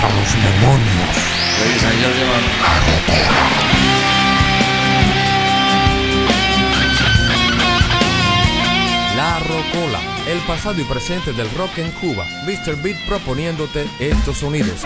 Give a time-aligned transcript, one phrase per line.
[0.00, 0.88] contra los demonios.
[9.16, 12.24] La Rocola, el pasado y presente del rock en Cuba.
[12.44, 12.76] Mr.
[12.76, 14.84] Beat proponiéndote estos sonidos.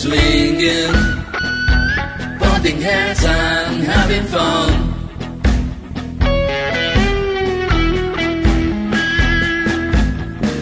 [0.00, 0.94] Swinging,
[2.38, 4.68] pointing heads and having fun.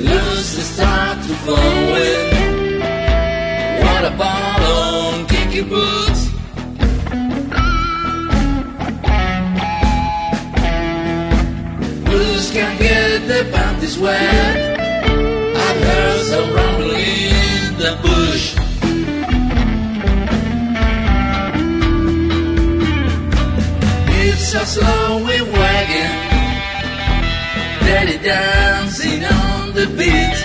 [0.01, 2.81] Lose the start to flowing.
[3.85, 6.23] What about on kinky boots?
[12.07, 14.78] Blues can get the panties wet.
[24.64, 26.14] So slowly wagging,
[27.87, 30.39] daddy dancing on the beat.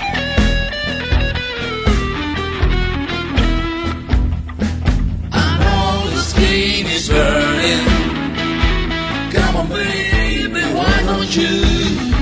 [5.32, 7.86] I know the skin is burning.
[9.32, 12.14] Come on, baby, why don't you?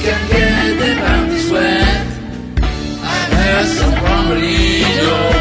[0.00, 2.06] Can get the panties wet?
[3.02, 5.37] I've heard some rumbling,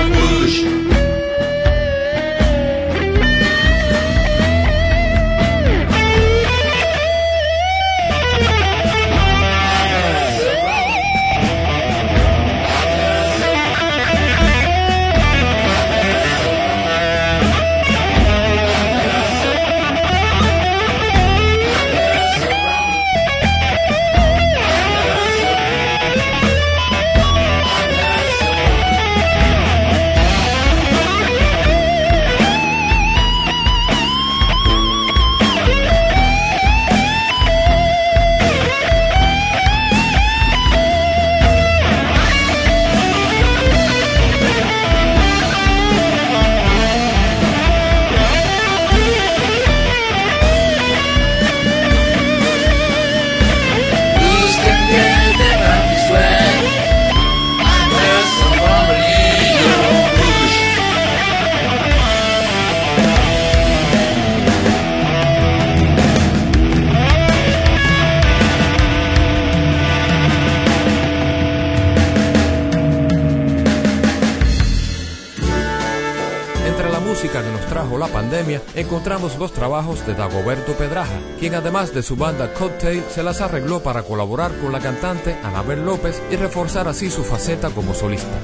[79.07, 83.81] encontramos los trabajos de Dagoberto Pedraja, quien además de su banda Cocktail se las arregló
[83.81, 88.37] para colaborar con la cantante Anabel López y reforzar así su faceta como solista.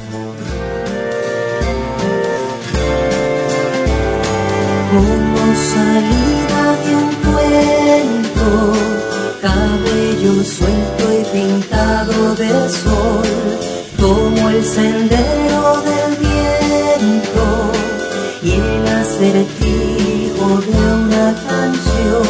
[4.94, 8.74] como salida de un cuento,
[9.41, 13.28] cabello suelto y pintado de sol,
[14.00, 17.72] como el sendero del viento
[18.44, 20.03] y el acertijo
[20.44, 22.28] de una canción,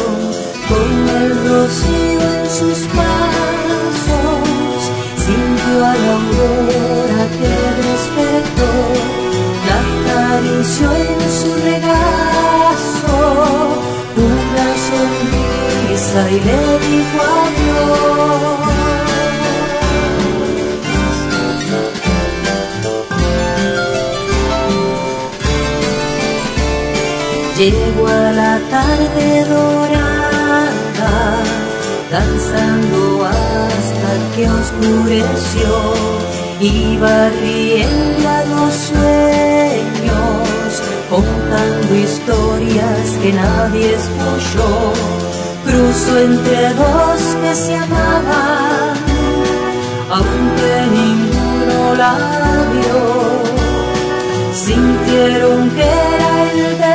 [0.68, 4.78] con el rocío en sus pasos,
[5.16, 7.54] sintió a la aurora que
[7.88, 8.72] despertó
[9.66, 13.16] la acarició en su regazo
[14.16, 18.63] una sonrisa y le dijo adiós.
[27.64, 31.12] Llegó a la tarde dorada,
[32.10, 35.94] danzando hasta que oscureció,
[36.60, 44.92] iba riendo a los sueños, contando historias que nadie escuchó.
[45.64, 48.98] Cruzó entre dos que se amaban,
[50.10, 52.18] aunque ninguno la
[52.74, 53.24] vio
[54.54, 56.93] sintieron que era el deseo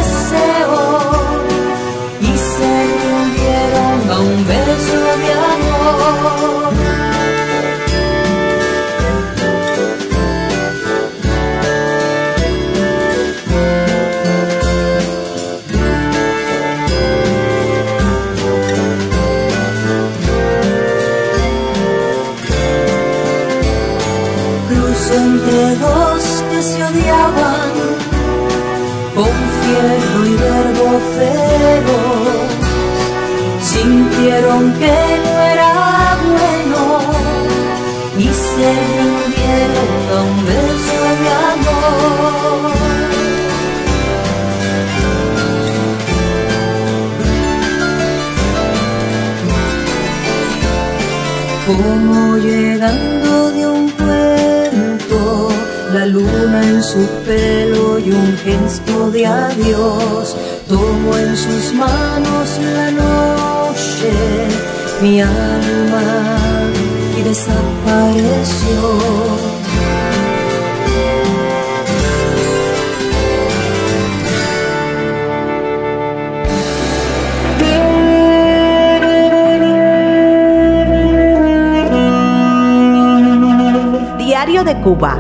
[34.59, 36.81] sintieron que no era bueno
[38.17, 42.69] y se rindieron a un beso de amor.
[51.67, 55.50] Como llegando de un cuento,
[55.94, 60.35] la luna en su pelo y un gesto de adiós,
[60.67, 63.58] tomó en sus manos la noche,
[65.02, 66.02] mi alma
[67.18, 68.80] y desapareció.
[84.18, 85.18] Diario de Cuba.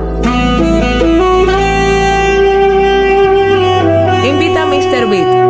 [4.23, 5.09] Invita a Mr.
[5.09, 5.48] Beat.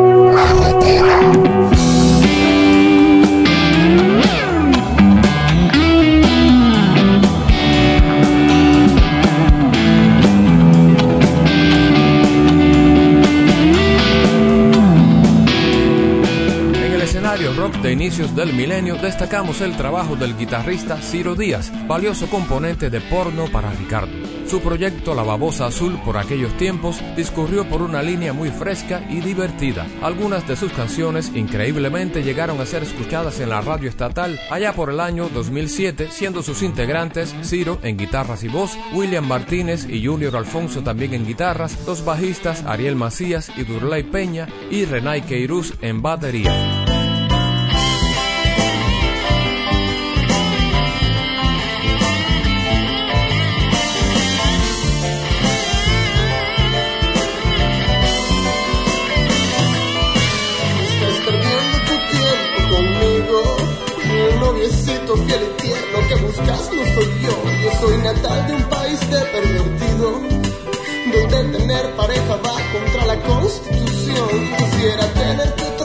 [17.82, 23.46] De inicios del milenio destacamos el trabajo del guitarrista Ciro Díaz, valioso componente de porno
[23.52, 24.12] para Ricardo.
[24.48, 29.22] Su proyecto La Babosa Azul por aquellos tiempos discurrió por una línea muy fresca y
[29.22, 29.88] divertida.
[30.02, 34.90] Algunas de sus canciones increíblemente llegaron a ser escuchadas en la radio estatal allá por
[34.90, 40.36] el año 2007, siendo sus integrantes Ciro en guitarras y voz, William Martínez y Junior
[40.36, 46.02] Alfonso también en guitarras, los bajistas Ariel Macías y Durley Peña y Renay Queiruz en
[46.02, 46.89] batería.
[72.72, 74.28] Contra la constitución.
[74.58, 75.79] Quisiera tenerte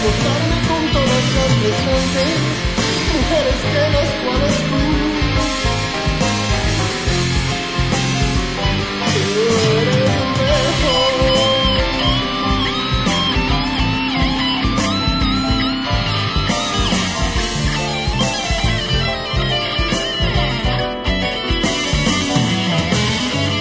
[0.00, 2.32] acostarme con todas las restantes
[3.12, 4.80] mujeres que las cuales tú.
[9.34, 9.44] Tú
[9.78, 11.14] eres mejor.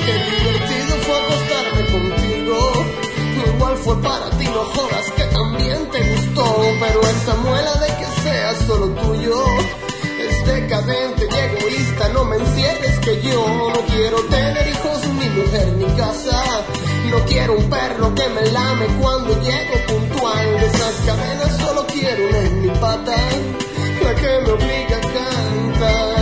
[0.05, 2.55] Qué divertido fue acostarme contigo.
[3.45, 5.11] Igual fue para ti, no jodas
[6.79, 9.35] Pero esa muela de que sea solo tuyo
[10.17, 12.09] es decadente y egoísta.
[12.09, 16.41] No me encierres que yo no quiero tener hijos, ni mujer, ni casa.
[17.11, 20.59] No quiero un perro que me lame cuando llego puntual.
[20.59, 23.15] De esas cadenas solo quiero una en mi pata,
[24.03, 26.15] la que me obliga a cantar.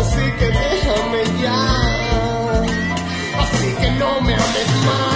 [0.00, 2.62] Así que déjame ya.
[3.42, 5.09] Así que no me ames más.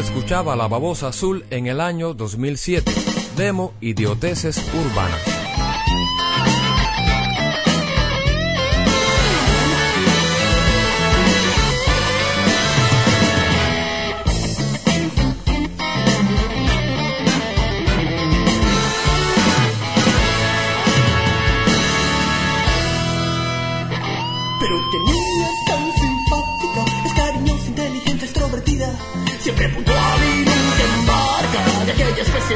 [0.00, 2.90] Escuchaba La Babosa Azul en el año 2007,
[3.36, 5.29] demo Idioteces Urbanas.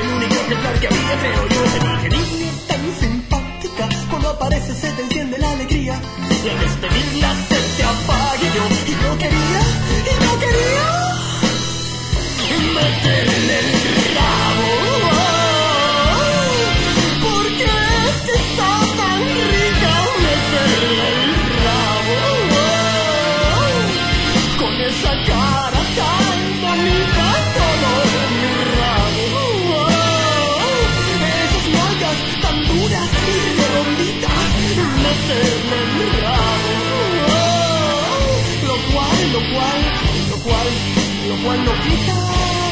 [0.01, 4.91] El único ejemplar que había, creo yo, tenía que niña tan simpática, cuando aparece se
[4.93, 6.61] te enciende la alegría, al
[41.53, 42.15] quita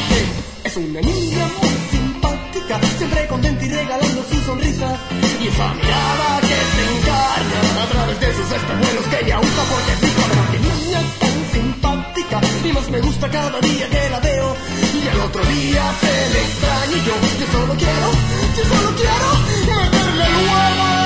[0.09, 4.97] que es una niña muy simpática, siempre contenta y regalando su sonrisa.
[5.41, 9.91] Y esa mirada que se encarna a través de sus espejuelos que ella usa porque
[9.93, 12.41] es rica, pero qué niña tan simpática.
[12.67, 14.55] Y más me gusta cada día que la veo.
[15.03, 18.09] Y al otro día se le extraña y yo, yo solo quiero,
[18.57, 19.29] yo solo quiero
[19.69, 21.02] meterle el huevo,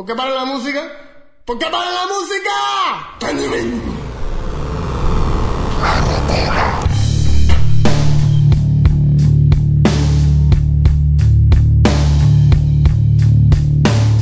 [0.00, 0.80] ¿Por qué para la música?
[1.44, 2.50] ¿Por qué para la música?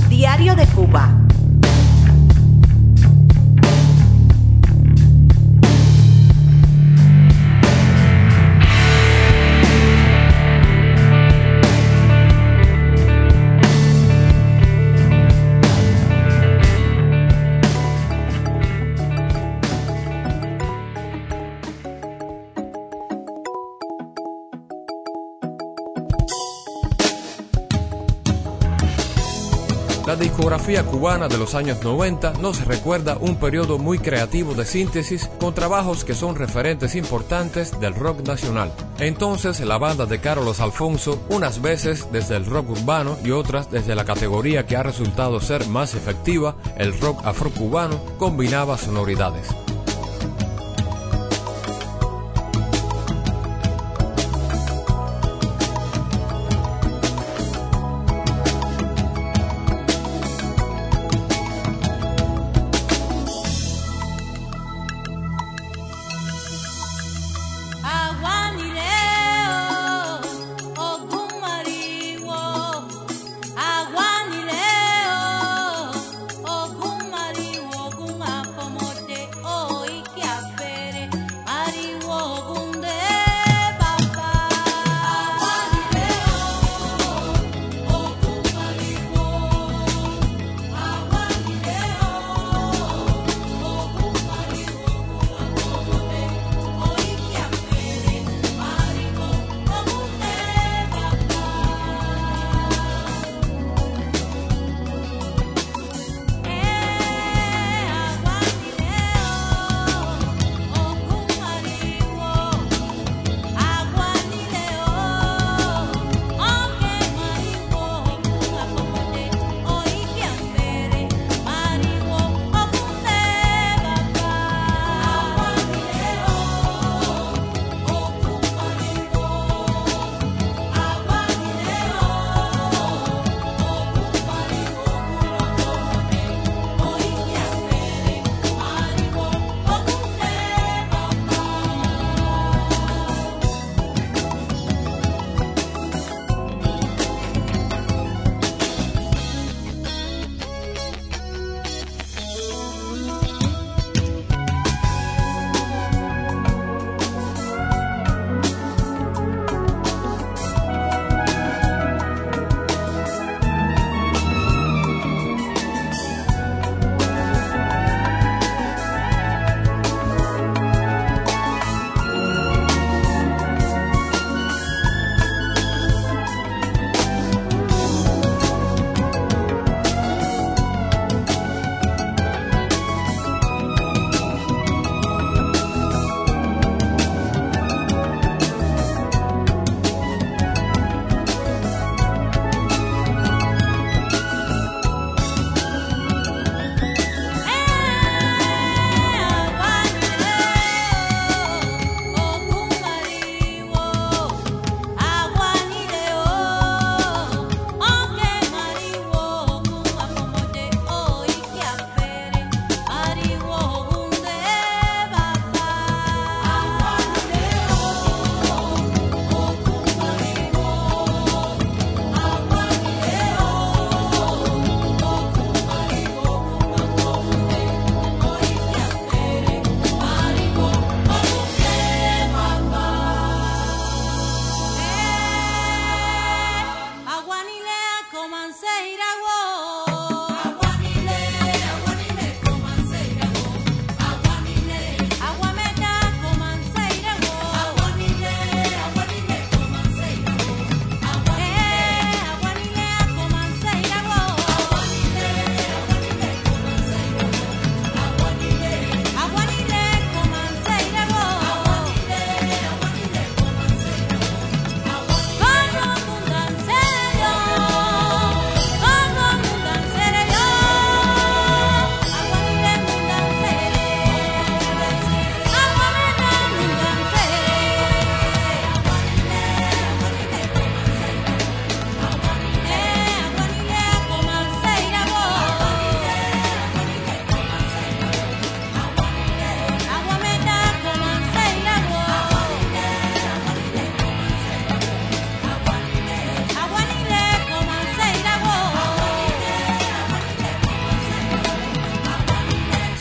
[0.08, 1.17] Diario de Cuba.
[30.18, 35.54] Discografía cubana de los años 90 nos recuerda un periodo muy creativo de síntesis con
[35.54, 38.72] trabajos que son referentes importantes del rock nacional.
[38.98, 43.94] Entonces la banda de Carlos Alfonso, unas veces desde el rock urbano y otras desde
[43.94, 49.48] la categoría que ha resultado ser más efectiva, el rock afrocubano, combinaba sonoridades.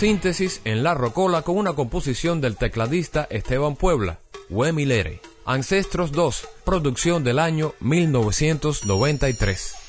[0.07, 5.19] Síntesis en La Rocola con una composición del tecladista Esteban Puebla, Huemilere.
[5.43, 9.86] Ancestros 2, producción del año 1993.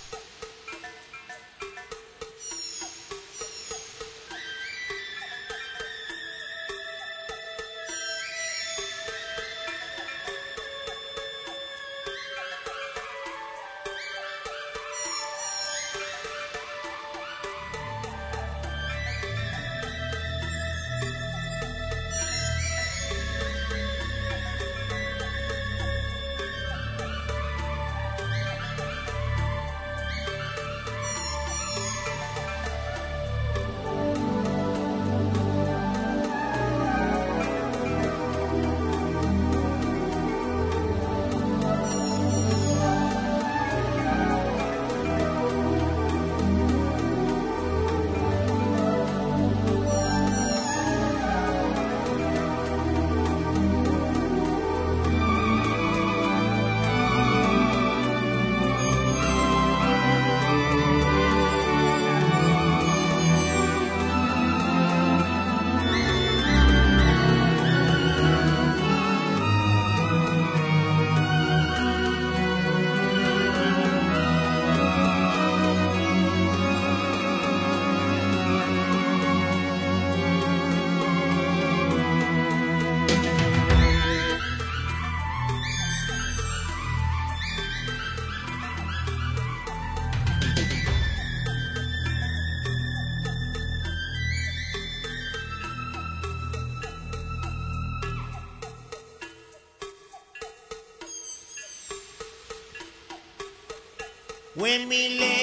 [104.89, 105.38] me late.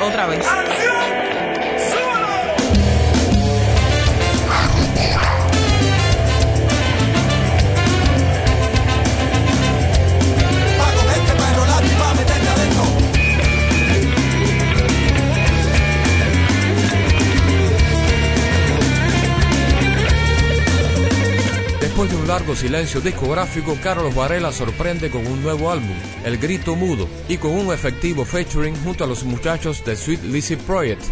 [0.00, 0.46] Otra vez.
[22.34, 25.94] Largo silencio discográfico, Carlos Varela sorprende con un nuevo álbum,
[26.24, 30.56] El Grito Mudo, y con un efectivo featuring junto a los muchachos de Sweet Lizzy
[30.56, 31.04] Project.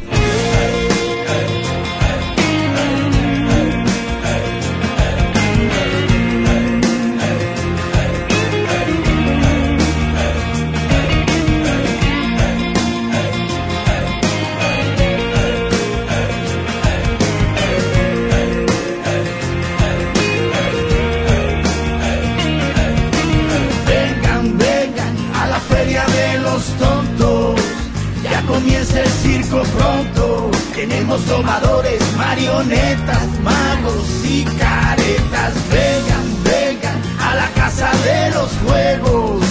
[32.63, 35.55] Marionetas, magos y caretas.
[35.71, 39.45] Vengan, vengan a la casa de los juegos.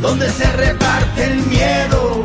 [0.00, 2.24] Donde se reparte el miedo.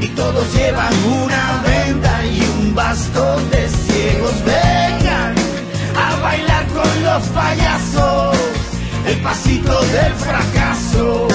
[0.00, 4.34] Y todos llevan una venda y un bastón de ciegos.
[4.44, 5.34] Vengan
[5.96, 8.36] a bailar con los payasos
[9.06, 11.28] el pasito del fracaso,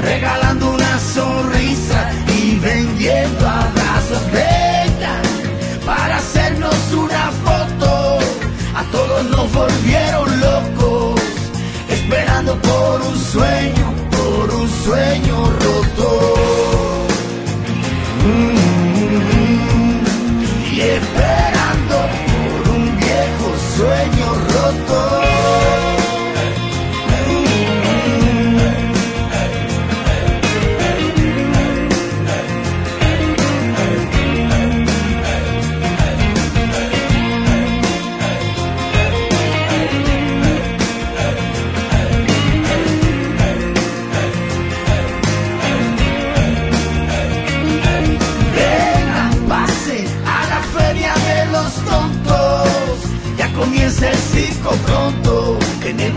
[0.00, 4.22] regalando una sonrisa y vendiendo abrazos.
[4.32, 5.22] Vengan
[5.84, 7.30] para hacernos una
[9.24, 11.20] nos volvieron locos,
[11.88, 15.39] esperando por un sueño, por un sueño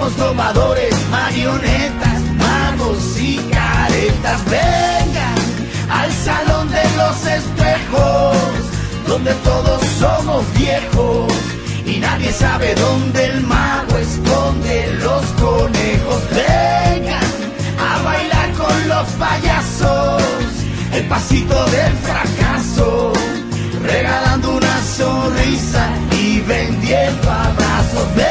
[0.03, 4.43] Domadores, marionetas, magos y caretas.
[4.45, 5.35] Vengan
[5.89, 8.37] al salón de los espejos,
[9.07, 11.31] donde todos somos viejos.
[11.85, 16.21] Y nadie sabe dónde el mago esconde los conejos.
[16.31, 17.31] Vengan
[17.79, 20.21] a bailar con los payasos
[20.91, 23.13] el pasito del fracaso,
[23.81, 28.22] regalando una sonrisa y vendiendo abrazos.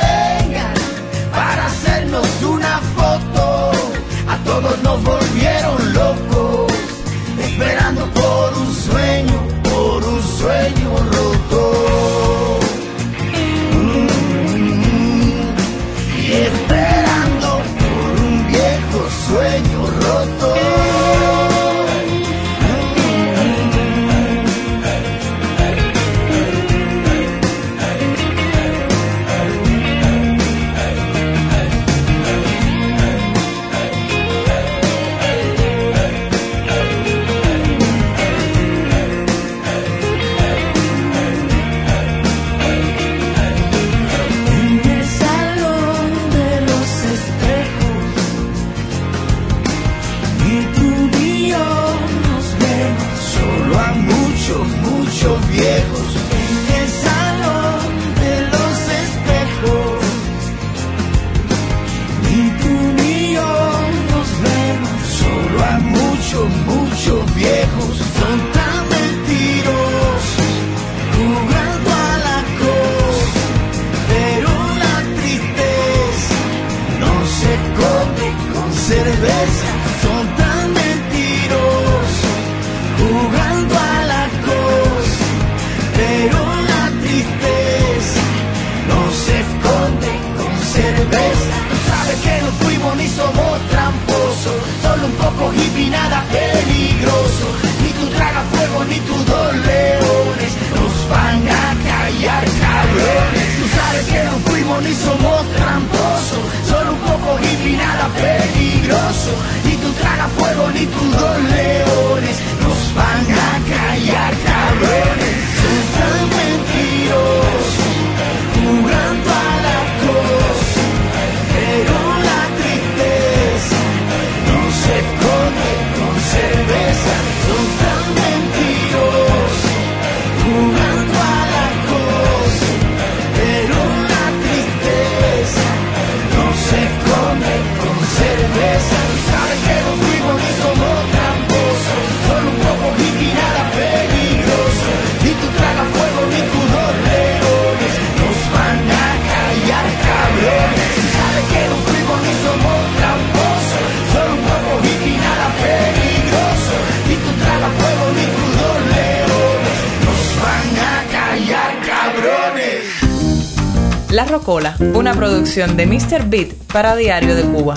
[164.43, 166.29] Rocola, una producción de Mr.
[166.29, 167.77] Beat para Diario de Cuba.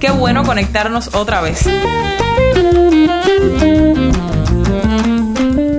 [0.00, 1.64] Qué bueno conectarnos otra vez.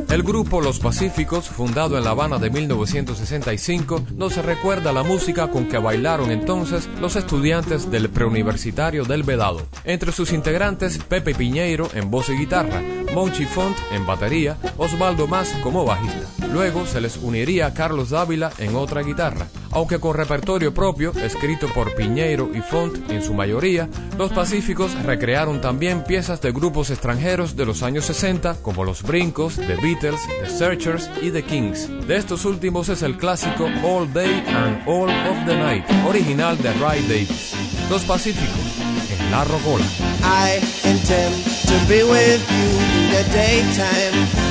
[0.10, 5.68] El grupo Los Pacíficos, fundado en La Habana de 1965, nos recuerda la música con
[5.68, 9.64] que bailaron entonces los estudiantes del preuniversitario del Vedado.
[9.84, 12.82] Entre sus integrantes, Pepe Piñeiro en voz y guitarra,
[13.14, 16.37] Monchi Font en batería, Osvaldo Más como bajista.
[16.54, 19.48] Luego se les uniría Carlos Dávila en otra guitarra.
[19.72, 25.62] Aunque con repertorio propio, escrito por Piñeiro y Font en su mayoría, los Pacíficos recrearon
[25.62, 30.50] también piezas de grupos extranjeros de los años 60 como Los Brincos, The Beatles, The
[30.50, 31.90] Searchers y The Kings.
[32.08, 36.74] De estos últimos es el clásico All Day and All of the Night, original de
[36.74, 37.54] Ray Davis.
[37.90, 38.78] Los Pacíficos,
[39.12, 39.86] en La Rocola.
[40.24, 41.36] I intend
[41.68, 42.98] to be with you
[43.34, 44.47] daytime.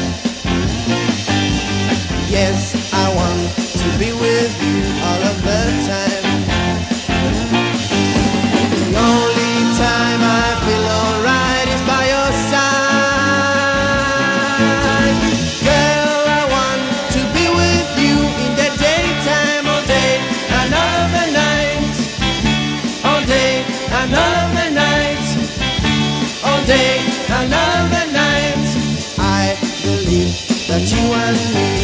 [2.37, 3.49] Yes, I want
[3.81, 6.25] to be with you all of the time.
[8.77, 12.77] The only time I feel alright is by your side.
[15.65, 16.85] Girl, I want
[17.17, 20.21] to be with you in the daytime all day
[20.61, 21.97] and all the night.
[23.09, 23.65] All day
[23.97, 25.25] and all the night
[26.45, 27.01] all day
[27.33, 28.69] and all the night.
[29.19, 30.37] I believe
[30.69, 31.76] that you and me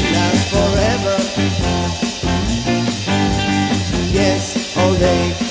[5.04, 5.41] all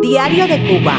[0.00, 0.98] Diario de Cuba.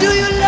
[0.00, 0.39] Do you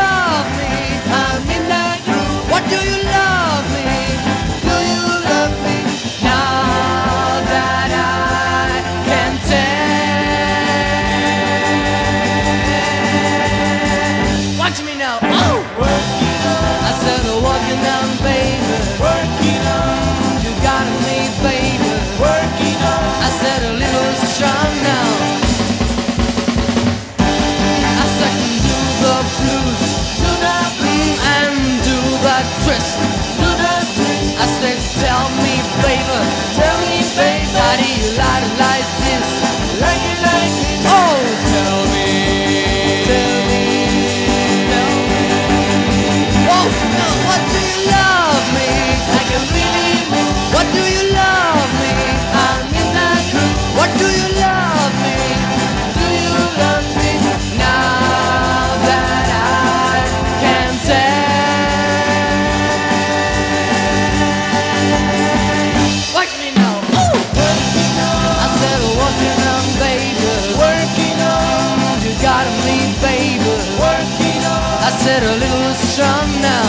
[75.12, 76.68] they're a little strong now.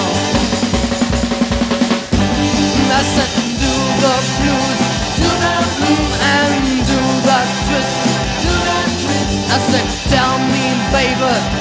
[3.00, 3.32] I said,
[3.62, 3.74] Do
[4.04, 4.80] the blues,
[5.20, 8.00] do the blues, and do the twist,
[8.44, 9.34] do the twist.
[9.48, 11.53] I said, tell me, baby.